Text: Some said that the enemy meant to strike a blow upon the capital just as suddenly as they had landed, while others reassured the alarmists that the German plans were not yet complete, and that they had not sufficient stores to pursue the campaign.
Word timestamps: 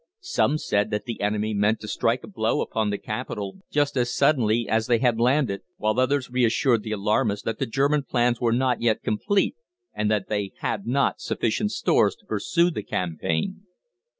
Some 0.23 0.57
said 0.57 0.89
that 0.89 1.05
the 1.05 1.21
enemy 1.21 1.53
meant 1.53 1.79
to 1.81 1.87
strike 1.87 2.23
a 2.23 2.27
blow 2.27 2.61
upon 2.61 2.89
the 2.89 2.97
capital 2.97 3.57
just 3.69 3.95
as 3.95 4.11
suddenly 4.11 4.67
as 4.67 4.87
they 4.87 4.97
had 4.97 5.19
landed, 5.19 5.61
while 5.77 5.99
others 5.99 6.31
reassured 6.31 6.81
the 6.81 6.91
alarmists 6.91 7.43
that 7.45 7.59
the 7.59 7.67
German 7.67 8.01
plans 8.01 8.41
were 8.41 8.51
not 8.51 8.81
yet 8.81 9.03
complete, 9.03 9.55
and 9.93 10.09
that 10.09 10.27
they 10.27 10.53
had 10.61 10.87
not 10.87 11.21
sufficient 11.21 11.69
stores 11.71 12.15
to 12.15 12.25
pursue 12.25 12.71
the 12.71 12.81
campaign. 12.81 13.67